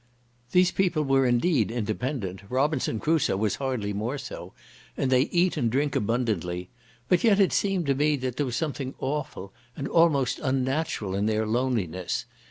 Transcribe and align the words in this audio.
These 0.51 0.71
people 0.71 1.03
were 1.03 1.27
indeed 1.27 1.69
independent, 1.69 2.41
Robinson 2.49 2.99
Crusoe 2.99 3.37
was 3.37 3.57
hardly 3.57 3.93
more 3.93 4.17
so, 4.17 4.51
and 4.97 5.11
they 5.11 5.29
eat 5.29 5.57
and 5.57 5.69
drink 5.69 5.95
abundantly; 5.95 6.69
but 7.07 7.23
yet 7.23 7.39
it 7.39 7.53
seemed 7.53 7.85
to 7.85 7.93
me 7.93 8.15
that 8.15 8.35
there 8.37 8.47
was 8.47 8.55
something 8.55 8.95
awful 8.97 9.53
and 9.77 9.87
almost 9.87 10.39
unnatural 10.41 11.13
in 11.13 11.27
their 11.27 11.45
loneliness. 11.45 12.25